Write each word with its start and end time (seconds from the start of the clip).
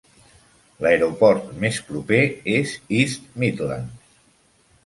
L'aeroport 0.85 1.51
més 1.65 1.77
proper 1.91 2.23
és 2.57 2.73
East 3.01 3.29
Midlands. 3.45 4.13